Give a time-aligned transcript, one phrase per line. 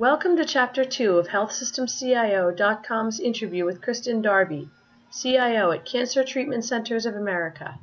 [0.00, 4.70] Welcome to Chapter 2 of HealthSystemCIO.com's interview with Kristin Darby,
[5.12, 7.78] CIO at Cancer Treatment Centers of America.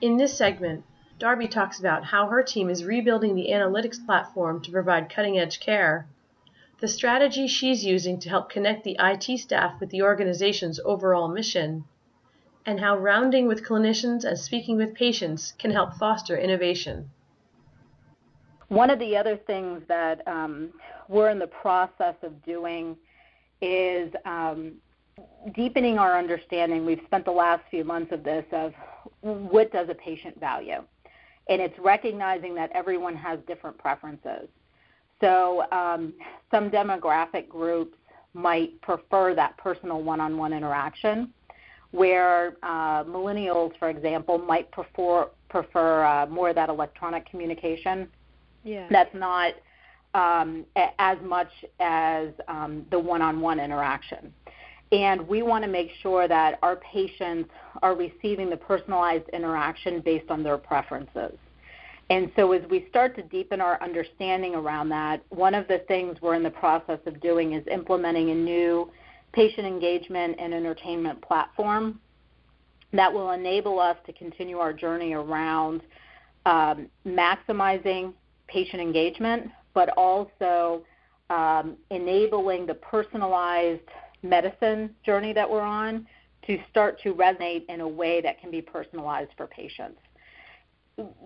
[0.00, 0.84] In this segment,
[1.18, 5.60] Darby talks about how her team is rebuilding the analytics platform to provide cutting edge
[5.60, 6.08] care,
[6.80, 11.84] the strategy she's using to help connect the IT staff with the organization's overall mission,
[12.64, 17.10] and how rounding with clinicians and speaking with patients can help foster innovation.
[18.74, 20.70] One of the other things that um,
[21.08, 22.96] we're in the process of doing
[23.62, 24.72] is um,
[25.54, 26.84] deepening our understanding.
[26.84, 28.72] We've spent the last few months of this of
[29.20, 30.82] what does a patient value,
[31.48, 34.48] and it's recognizing that everyone has different preferences.
[35.20, 36.12] So um,
[36.50, 37.96] some demographic groups
[38.32, 41.32] might prefer that personal one-on-one interaction,
[41.92, 48.08] where uh, millennials, for example, might prefer prefer uh, more of that electronic communication
[48.64, 48.86] yeah.
[48.90, 49.54] That's not
[50.14, 50.64] um,
[50.98, 51.50] as much
[51.80, 54.32] as um, the one-on-one interaction.
[54.92, 57.50] And we want to make sure that our patients
[57.82, 61.36] are receiving the personalized interaction based on their preferences.
[62.10, 66.18] And so, as we start to deepen our understanding around that, one of the things
[66.20, 68.90] we're in the process of doing is implementing a new
[69.32, 71.98] patient engagement and entertainment platform
[72.92, 75.82] that will enable us to continue our journey around
[76.46, 78.12] um, maximizing
[78.46, 80.84] patient engagement, but also
[81.30, 83.80] um, enabling the personalized
[84.22, 86.06] medicine journey that we're on
[86.46, 89.98] to start to resonate in a way that can be personalized for patients.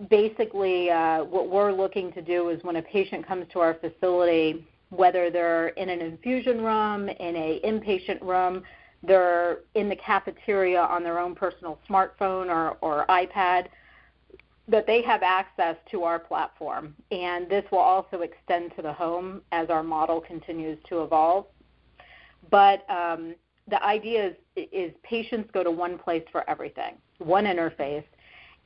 [0.08, 4.64] Basically, uh, what we're looking to do is when a patient comes to our facility,
[4.90, 8.62] whether they're in an infusion room, in a inpatient room,
[9.02, 13.66] they're in the cafeteria on their own personal smartphone or, or iPad,
[14.68, 16.94] that they have access to our platform.
[17.10, 21.46] And this will also extend to the home as our model continues to evolve.
[22.50, 23.34] But um,
[23.68, 28.04] the idea is, is patients go to one place for everything, one interface.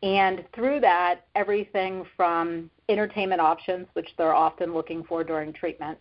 [0.02, 5.98] And through that, everything from entertainment options, which they're often looking for during treatment,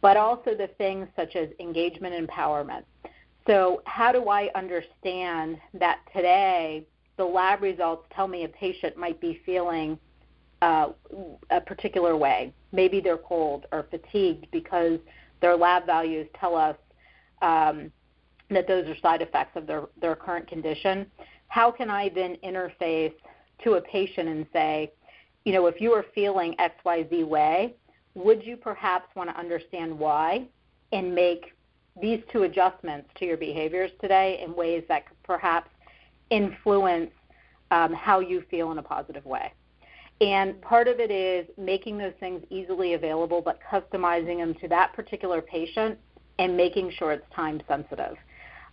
[0.00, 2.84] but also the things such as engagement and empowerment.
[3.46, 6.86] So, how do I understand that today
[7.16, 9.98] the lab results tell me a patient might be feeling
[10.62, 10.90] uh,
[11.50, 12.52] a particular way.
[12.72, 14.98] Maybe they're cold or fatigued because
[15.40, 16.76] their lab values tell us
[17.42, 17.90] um,
[18.48, 21.06] that those are side effects of their, their current condition.
[21.48, 23.14] How can I then interface
[23.64, 24.92] to a patient and say,
[25.44, 27.74] you know, if you are feeling XYZ way,
[28.14, 30.46] would you perhaps want to understand why
[30.92, 31.54] and make
[32.00, 35.68] these two adjustments to your behaviors today in ways that could perhaps
[36.32, 37.10] influence
[37.70, 39.52] um, how you feel in a positive way.
[40.20, 44.92] And part of it is making those things easily available, but customizing them to that
[44.94, 45.98] particular patient
[46.38, 48.16] and making sure it's time sensitive.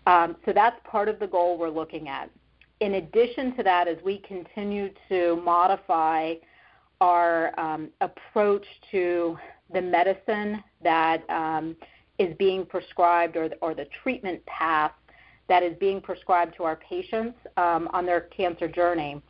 [0.06, 2.30] Um, so that's part of the goal we're looking at.
[2.80, 6.36] In addition to that, as we continue to modify
[7.02, 9.38] our um, approach to
[9.74, 11.76] the medicine that um,
[12.20, 14.92] is being prescribed or or the treatment path
[15.50, 19.22] that is being prescribed to our patients um, on their cancer journey,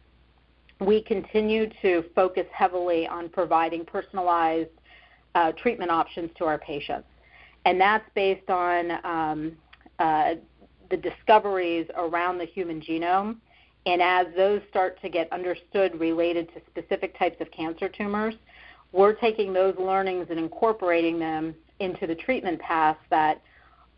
[0.79, 4.69] we continue to focus heavily on providing personalized
[5.35, 7.07] uh, treatment options to our patients.
[7.65, 9.57] And that's based on um,
[9.99, 10.35] uh,
[10.89, 13.37] the discoveries around the human genome.
[13.85, 18.35] And as those start to get understood related to specific types of cancer tumors,
[18.91, 23.41] we're taking those learnings and incorporating them into the treatment paths that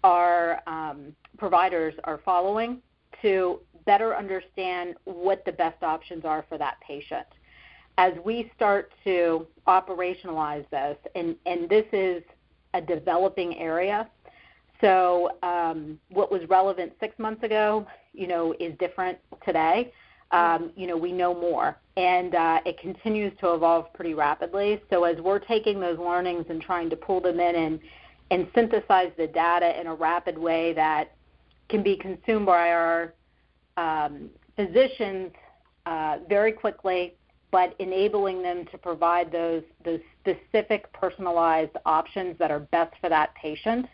[0.03, 2.81] our um, providers are following
[3.21, 7.25] to better understand what the best options are for that patient.
[7.97, 12.23] As we start to operationalize this, and, and this is
[12.73, 14.09] a developing area,
[14.81, 19.93] so um, what was relevant six months ago, you know, is different today.
[20.31, 24.81] Um, you know, we know more, and uh, it continues to evolve pretty rapidly.
[24.89, 27.79] So as we're taking those learnings and trying to pull them in and
[28.31, 31.11] and synthesize the data in a rapid way that
[31.69, 33.13] can be consumed by our
[33.77, 35.31] um, physicians
[35.85, 37.13] uh, very quickly,
[37.51, 43.35] but enabling them to provide those, those specific personalized options that are best for that
[43.35, 43.85] patient.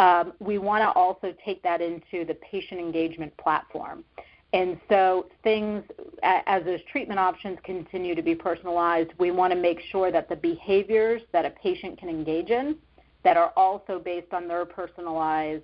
[0.00, 4.04] Um, we want to also take that into the patient engagement platform.
[4.54, 5.82] And so, things
[6.22, 10.36] as those treatment options continue to be personalized, we want to make sure that the
[10.36, 12.76] behaviors that a patient can engage in
[13.24, 15.62] that are also based on their personalized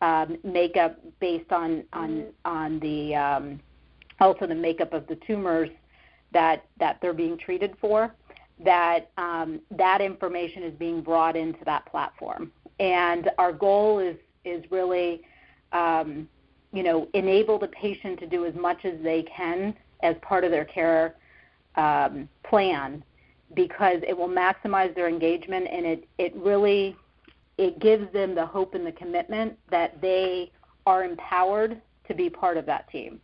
[0.00, 2.30] um, makeup, based on on mm-hmm.
[2.44, 3.60] on the um,
[4.20, 5.70] also the makeup of the tumors
[6.32, 8.14] that that they're being treated for.
[8.64, 12.50] that um, that information is being brought into that platform.
[12.80, 15.22] And our goal is is really,
[15.72, 16.28] um,
[16.72, 20.50] you know, enable the patient to do as much as they can as part of
[20.50, 21.16] their care
[21.76, 23.02] um, plan,
[23.54, 26.96] because it will maximize their engagement and it it really
[27.58, 30.50] it gives them the hope and the commitment that they
[30.86, 33.20] are empowered to be part of that team.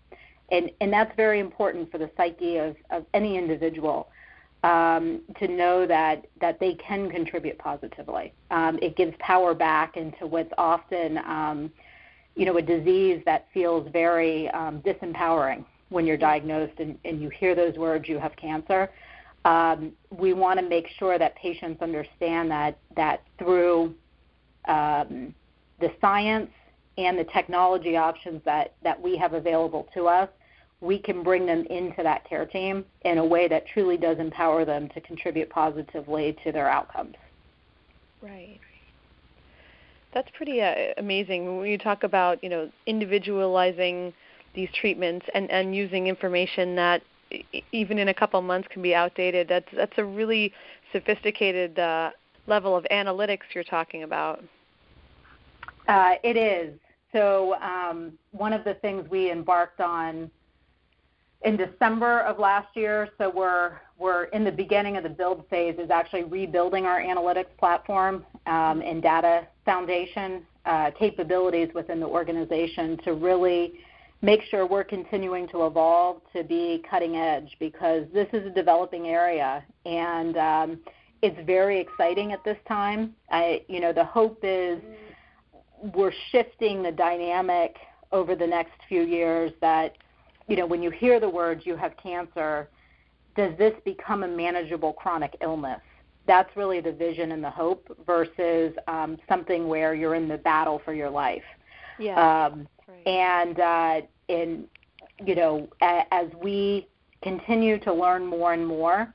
[0.51, 4.11] And, and that's very important for the psyche of, of any individual
[4.63, 8.33] um, to know that, that they can contribute positively.
[8.51, 11.73] Um, it gives power back into what's often um,
[12.37, 17.29] you know, a disease that feels very um, disempowering when you're diagnosed and, and you
[17.29, 18.91] hear those words, you have cancer.
[19.45, 23.95] Um, we want to make sure that patients understand that, that through
[24.67, 25.35] um,
[25.81, 26.51] the science
[26.97, 30.29] and the technology options that, that we have available to us,
[30.81, 34.65] we can bring them into that care team in a way that truly does empower
[34.65, 37.17] them to contribute positively to their outcomes.
[38.23, 38.61] Right.
[40.13, 44.15] That's pretty uh, amazing when you talk about you know individualizing
[44.55, 47.03] these treatments and and using information that
[47.73, 49.49] even in a couple months can be outdated.
[49.49, 50.53] That's that's a really
[50.93, 52.11] sophisticated uh,
[52.47, 54.43] level of analytics you're talking about.
[55.89, 56.79] Uh, it is.
[57.13, 60.31] So um, one of the things we embarked on
[61.45, 65.77] in December of last year, so we're we're in the beginning of the build phase,
[65.79, 72.99] is actually rebuilding our analytics platform um, and data foundation uh, capabilities within the organization
[73.05, 73.75] to really
[74.25, 79.09] make sure we're continuing to evolve to be cutting edge because this is a developing
[79.09, 80.79] area and um,
[81.21, 83.15] it's very exciting at this time.
[83.31, 84.81] I, you know, the hope is
[85.95, 87.77] we're shifting the dynamic
[88.13, 89.97] over the next few years that,
[90.49, 92.71] you know, when you hear the words you have cancer,
[93.37, 95.81] does this become a manageable chronic illness?
[96.27, 100.81] That's really the vision and the hope versus um, something where you're in the battle
[100.83, 101.43] for your life.
[101.99, 102.47] Yeah.
[102.47, 103.07] Um, right.
[103.07, 104.67] And uh, in
[105.25, 106.89] you know, a, as we
[107.23, 109.13] continue to learn more and more,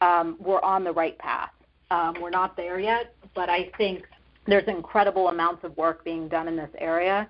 [0.00, 1.50] um, we're on the right path.
[1.90, 4.04] Um, we're not there yet, but I think
[4.46, 7.28] there's incredible amounts of work being done in this area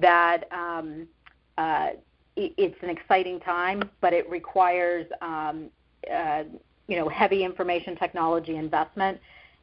[0.00, 1.06] that um,
[1.56, 1.90] uh,
[2.36, 5.70] it, it's an exciting time, but it requires um,
[6.12, 6.42] uh,
[6.88, 9.20] you know heavy information technology investment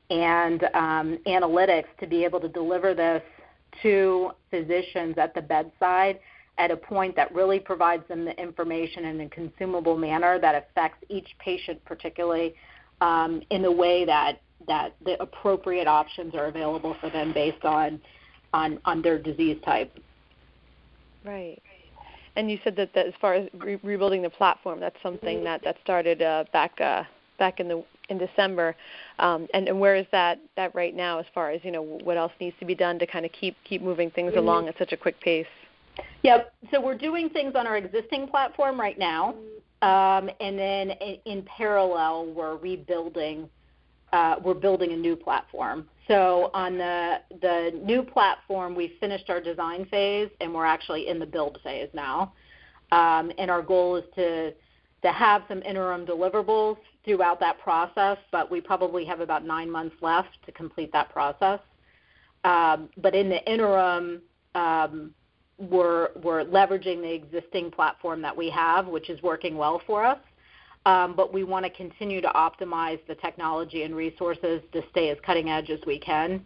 [0.09, 3.21] and um, analytics to be able to deliver this
[3.83, 6.19] to physicians at the bedside
[6.59, 11.03] at a point that really provides them the information in a consumable manner that affects
[11.09, 12.53] each patient particularly
[13.01, 17.99] um, in the way that that the appropriate options are available for them based on
[18.53, 19.91] on, on their disease type.
[21.23, 21.61] Right.
[22.35, 25.63] And you said that, that as far as re- rebuilding the platform, that's something that
[25.63, 27.03] that started uh, back uh,
[27.37, 28.75] back in the in December.
[29.19, 32.17] Um, and, and where is that that right now as far as you know what
[32.17, 34.39] else needs to be done to kind of keep keep moving things mm-hmm.
[34.39, 35.47] along at such a quick pace?
[36.23, 36.53] Yep.
[36.71, 39.35] So we're doing things on our existing platform right now,
[39.81, 43.49] um, and then in, in parallel, we're rebuilding
[44.11, 45.87] uh, we're building a new platform.
[46.07, 51.19] So on the the new platform, we finished our design phase and we're actually in
[51.19, 52.33] the build phase now.
[52.91, 54.51] Um, and our goal is to
[55.01, 59.95] to have some interim deliverables throughout that process, but we probably have about nine months
[60.01, 61.59] left to complete that process.
[62.43, 64.21] Um, but in the interim,
[64.55, 65.13] um,
[65.59, 70.19] we're we're leveraging the existing platform that we have, which is working well for us
[70.85, 75.17] um, but we want to continue to optimize the technology and resources to stay as
[75.25, 76.45] cutting edge as we can.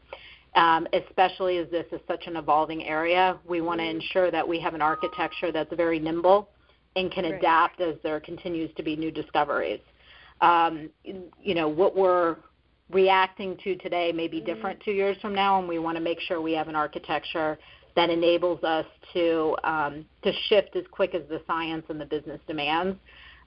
[0.55, 4.59] Um, especially as this is such an evolving area, we want to ensure that we
[4.59, 6.49] have an architecture that's very nimble
[6.95, 9.79] and can adapt as there continues to be new discoveries.
[10.41, 12.35] Um, you know, what we're
[12.91, 14.45] reacting to today may be mm-hmm.
[14.45, 17.57] different two years from now, and we want to make sure we have an architecture
[17.95, 22.39] that enables us to um, to shift as quick as the science and the business
[22.47, 22.97] demands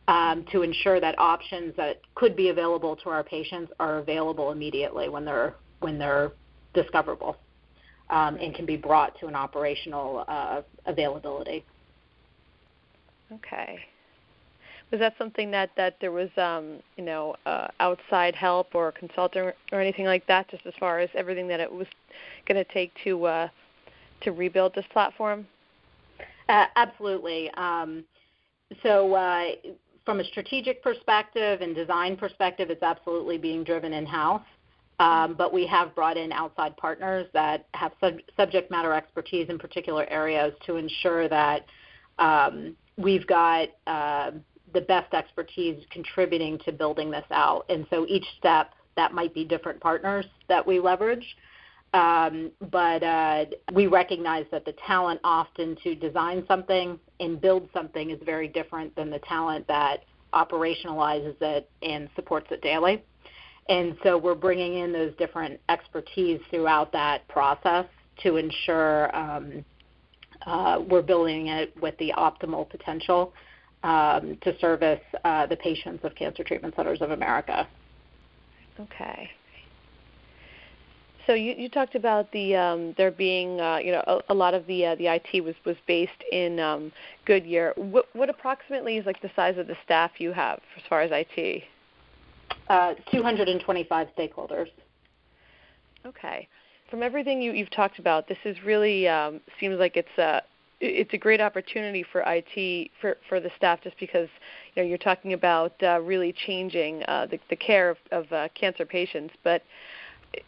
[0.08, 5.08] um, to ensure that options that could be available to our patients are available immediately
[5.08, 6.32] when they're when they're
[6.74, 7.36] discoverable
[8.10, 11.64] um, and can be brought to an operational uh, availability.
[13.32, 13.80] Okay.
[14.92, 19.56] Was that something that that there was um, you know uh, outside help or consultant
[19.72, 21.88] or anything like that, just as far as everything that it was
[22.46, 23.48] going to take to uh,
[24.23, 25.46] to rebuild this platform?
[26.49, 27.50] Uh, absolutely.
[27.52, 28.04] Um,
[28.82, 29.50] so uh,
[30.04, 34.42] from a strategic perspective and design perspective, it's absolutely being driven in-house.
[34.99, 39.58] Um, but we have brought in outside partners that have sub- subject matter expertise in
[39.58, 41.66] particular areas to ensure that
[42.18, 44.30] um, we've got uh,
[44.73, 47.66] the best expertise contributing to building this out.
[47.68, 51.37] And so each step that might be different partners that we leverage.
[51.96, 58.10] Um, but uh, we recognize that the talent often to design something and build something
[58.10, 63.02] is very different than the talent that operationalizes it and supports it daily.
[63.70, 67.86] And so we're bringing in those different expertise throughout that process
[68.22, 69.64] to ensure um,
[70.44, 73.32] uh, we're building it with the optimal potential
[73.84, 77.66] um, to service uh, the patients of Cancer Treatment Centers of America.
[78.78, 79.30] Okay.
[81.26, 84.54] So you, you talked about the um, there being uh, you know a, a, lot
[84.54, 86.92] of the uh, the IT was was based in um,
[87.25, 87.73] Goodyear.
[87.76, 91.11] What, what approximately is like the size of the staff you have as far as
[91.12, 91.64] IT?
[92.68, 94.68] Uh, 225 stakeholders.
[96.04, 96.49] Okay.
[96.90, 100.42] From everything you, you've talked about, this is really um, seems like it's a
[100.80, 104.28] it's a great opportunity for IT for, for the staff just because
[104.75, 108.49] you know you're talking about uh, really changing uh, the, the care of, of uh,
[108.54, 109.62] cancer patients, but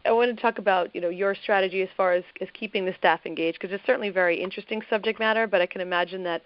[0.05, 2.95] I want to talk about you know your strategy as far as, as keeping the
[2.99, 5.47] staff engaged because it's certainly very interesting subject matter.
[5.47, 6.43] But I can imagine that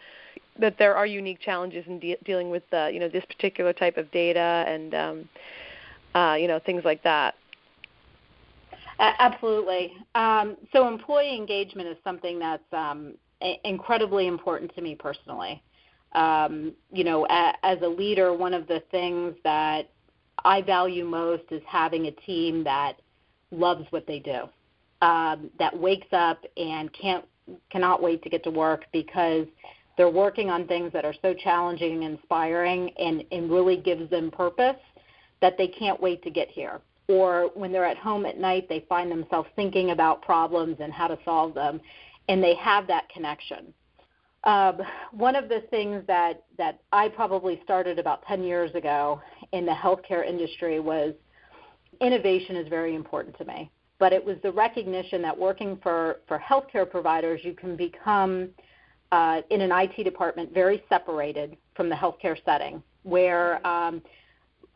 [0.59, 3.97] that there are unique challenges in de- dealing with uh, you know this particular type
[3.97, 5.29] of data and um,
[6.15, 7.35] uh, you know things like that.
[8.99, 9.93] Absolutely.
[10.15, 13.15] Um, so employee engagement is something that's um,
[13.65, 15.63] incredibly important to me personally.
[16.13, 19.91] Um, you know, a- as a leader, one of the things that
[20.45, 23.01] I value most is having a team that
[23.53, 24.49] loves what they do,
[25.07, 27.25] um, that wakes up and can't
[27.71, 29.47] cannot wait to get to work because
[29.97, 34.31] they're working on things that are so challenging and inspiring and, and really gives them
[34.31, 34.77] purpose
[35.41, 36.81] that they can't wait to get here.
[37.09, 41.09] Or when they're at home at night, they find themselves thinking about problems and how
[41.09, 41.81] to solve them,
[42.29, 43.75] and they have that connection.
[44.45, 44.81] Um,
[45.13, 49.21] one of the things that, that I probably started about 10 years ago
[49.53, 51.15] in the healthcare industry was
[52.01, 53.71] innovation is very important to me.
[53.99, 58.49] But it was the recognition that working for, for healthcare providers, you can become
[59.13, 64.03] uh, in an IT department very separated from the healthcare setting, where um,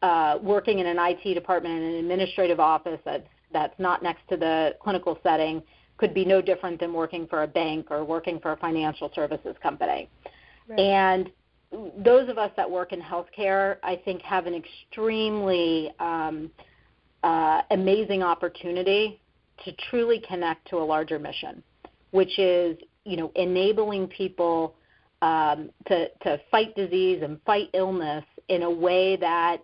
[0.03, 4.37] uh, working in an IT department in an administrative office that's, that's not next to
[4.37, 5.63] the clinical setting
[5.97, 9.57] could be no different than working for a bank or working for a financial services
[9.63, 10.09] company.
[10.69, 10.79] Right.
[10.79, 11.31] And
[11.99, 16.51] those of us that work in healthcare, I think, have an extremely um,
[17.27, 19.21] uh, amazing opportunity
[19.65, 21.61] to truly connect to a larger mission,
[22.13, 24.77] which is you know enabling people
[25.23, 29.59] um, to to fight disease and fight illness in a way that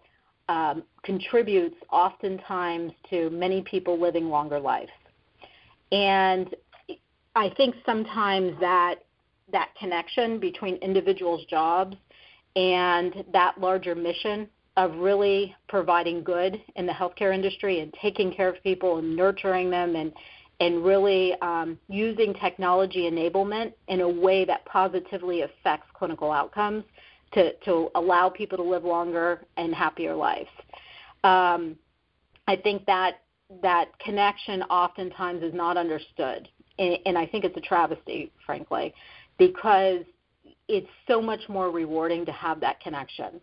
[0.49, 4.91] um, contributes oftentimes to many people living longer lives.
[5.93, 6.53] And
[7.37, 8.97] I think sometimes that
[9.53, 11.97] that connection between individuals' jobs
[12.57, 18.49] and that larger mission of really providing good in the healthcare industry and taking care
[18.49, 20.13] of people and nurturing them and
[20.61, 26.85] and really um, using technology enablement in a way that positively affects clinical outcomes
[27.33, 30.51] to, to allow people to live longer and happier lives.
[31.25, 31.77] Um,
[32.47, 33.23] I think that
[33.61, 36.49] that connection oftentimes is not understood,
[36.79, 38.95] and, and I think it's a travesty, frankly,
[39.39, 40.05] because
[40.69, 43.41] it's so much more rewarding to have that connection.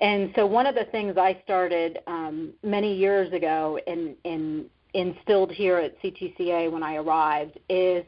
[0.00, 5.76] And so one of the things I started um, many years ago and, instilled here
[5.76, 8.04] at CTCA when I arrived is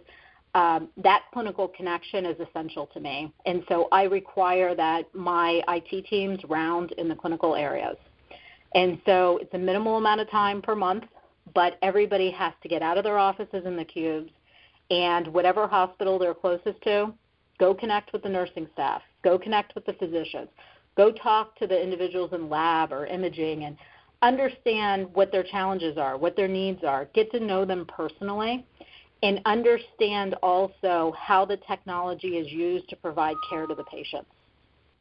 [0.54, 3.32] um, that clinical connection is essential to me.
[3.44, 7.96] And so I require that my IT teams round in the clinical areas.
[8.74, 11.04] And so it's a minimal amount of time per month,
[11.54, 14.30] but everybody has to get out of their offices in the cubes
[14.90, 17.12] and whatever hospital they're closest to,
[17.58, 20.48] go connect with the nursing staff, go connect with the physicians,
[20.96, 23.76] Go talk to the individuals in lab or imaging and
[24.22, 27.06] understand what their challenges are, what their needs are.
[27.14, 28.66] Get to know them personally
[29.22, 34.30] and understand also how the technology is used to provide care to the patients.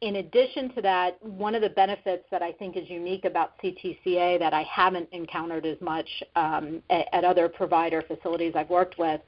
[0.01, 4.39] In addition to that, one of the benefits that I think is unique about CTCA
[4.39, 9.19] that I haven't encountered as much um, at, at other provider facilities I've worked with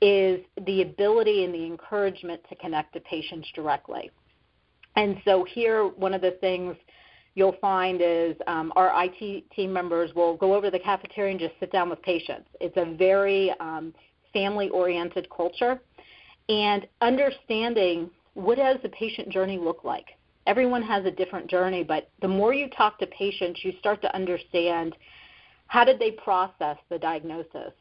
[0.00, 4.10] is the ability and the encouragement to connect to patients directly.
[4.96, 6.74] And so here, one of the things
[7.34, 11.40] you'll find is um, our IT team members will go over to the cafeteria and
[11.40, 12.48] just sit down with patients.
[12.60, 13.94] It's a very um,
[14.32, 15.80] family-oriented culture,
[16.48, 20.06] and understanding what does the patient journey look like.
[20.46, 24.14] Everyone has a different journey, but the more you talk to patients, you start to
[24.14, 24.94] understand
[25.66, 27.72] how did they process the diagnosis.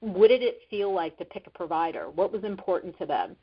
[0.00, 2.10] What did it feel like to pick a provider?
[2.10, 3.36] What was important to them?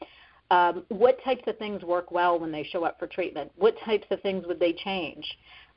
[0.51, 3.51] Um, what types of things work well when they show up for treatment?
[3.55, 5.25] What types of things would they change?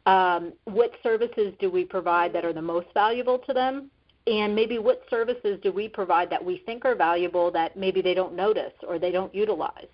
[0.06, 3.90] Um, what services do we provide that are the most valuable to them?
[4.26, 8.14] And maybe what services do we provide that we think are valuable that maybe they
[8.14, 9.88] don't notice or they don't utilize?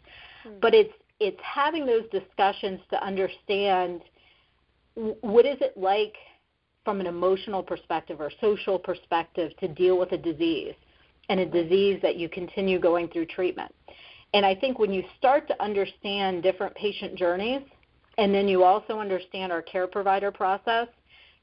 [0.46, 0.58] Mm-hmm.
[0.60, 4.02] But it's it's having those discussions to understand
[4.94, 6.14] what is it like
[6.84, 10.74] from an emotional perspective or social perspective to deal with a disease
[11.28, 13.74] and a disease that you continue going through treatment.
[14.34, 17.62] And I think when you start to understand different patient journeys,
[18.18, 20.88] and then you also understand our care provider process,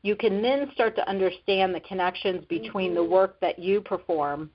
[0.03, 4.51] you can then start to understand the connections between the work that you perform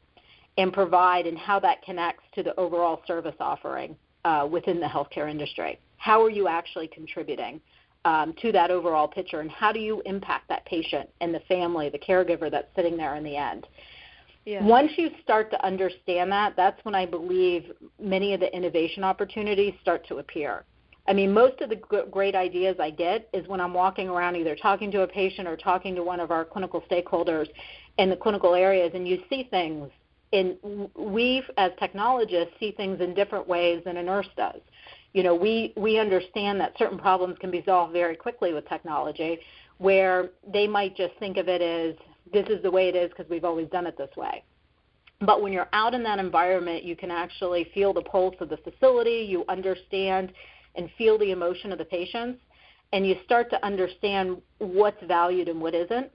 [0.58, 5.28] and provide and how that connects to the overall service offering uh, within the healthcare
[5.28, 5.80] industry.
[5.96, 7.60] How are you actually contributing
[8.04, 11.88] um, to that overall picture, and how do you impact that patient and the family,
[11.88, 13.66] the caregiver that's sitting there in the end?
[14.50, 14.64] Yeah.
[14.64, 17.70] Once you start to understand that, that's when I believe
[18.02, 20.64] many of the innovation opportunities start to appear.
[21.06, 21.76] I mean, most of the
[22.10, 25.56] great ideas I get is when I'm walking around either talking to a patient or
[25.56, 27.46] talking to one of our clinical stakeholders
[27.98, 29.88] in the clinical areas, and you see things.
[30.32, 30.56] And
[30.96, 34.60] we, as technologists, see things in different ways than a nurse does.
[35.12, 39.38] You know, we we understand that certain problems can be solved very quickly with technology,
[39.78, 41.94] where they might just think of it as
[42.32, 44.42] this is the way it is because we've always done it this way.
[45.20, 48.56] But when you're out in that environment, you can actually feel the pulse of the
[48.58, 50.32] facility, you understand
[50.76, 52.40] and feel the emotion of the patients,
[52.92, 56.10] and you start to understand what's valued and what isn't.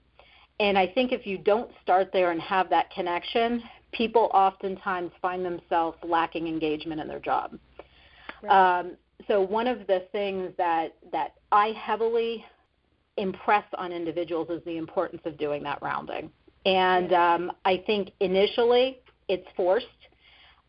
[0.60, 5.46] And I think if you don't start there and have that connection, people oftentimes find
[5.46, 7.58] themselves lacking engagement in their job.
[8.42, 8.80] Right.
[8.80, 8.92] Um,
[9.28, 12.46] so one of the things that that I heavily
[13.18, 16.30] impress on individuals is the importance of doing that rounding.
[16.66, 19.86] And um, I think initially it's forced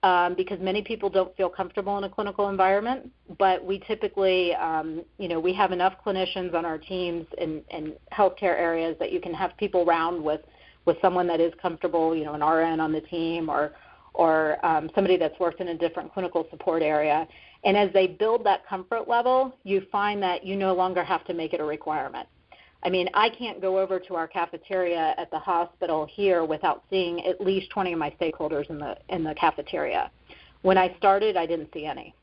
[0.02, 3.10] um, because many people don't feel comfortable in a clinical environment.
[3.38, 7.94] But we typically, um, you know, we have enough clinicians on our teams in, in
[8.12, 10.40] healthcare areas that you can have people round with
[10.84, 13.72] with someone that is comfortable, you know, an RN on the team or
[14.14, 17.26] or um, somebody that's worked in a different clinical support area.
[17.64, 21.34] And as they build that comfort level, you find that you no longer have to
[21.34, 22.26] make it a requirement.
[22.86, 27.26] I mean, I can't go over to our cafeteria at the hospital here without seeing
[27.26, 30.08] at least 20 of my stakeholders in the in the cafeteria.
[30.62, 32.14] When I started, I didn't see any.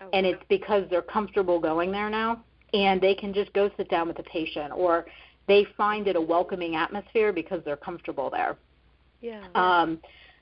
[0.00, 3.90] Oh, and it's because they're comfortable going there now and they can just go sit
[3.90, 5.06] down with the patient or
[5.48, 8.56] they find it a welcoming atmosphere because they're comfortable there.
[9.20, 9.44] Yeah.
[9.56, 9.98] Um,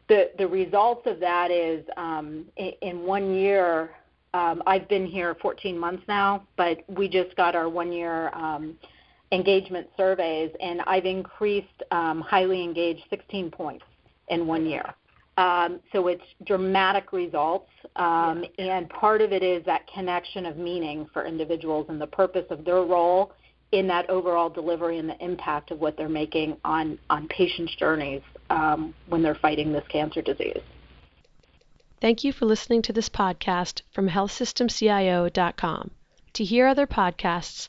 [0.08, 3.92] the the results of that is um, in, in one year.
[4.34, 8.76] Um, I've been here 14 months now, but we just got our one year um,
[9.34, 13.84] engagement surveys, and I've increased um, highly engaged 16 points
[14.28, 14.94] in one year.
[15.36, 18.76] Um, so it's dramatic results, um, yeah.
[18.76, 22.64] and part of it is that connection of meaning for individuals and the purpose of
[22.64, 23.32] their role
[23.72, 28.22] in that overall delivery and the impact of what they're making on on patients' journeys
[28.50, 30.60] um, when they're fighting this cancer disease.
[32.00, 35.90] Thank you for listening to this podcast from HealthSystemCIO.com.
[36.34, 37.68] To hear other podcasts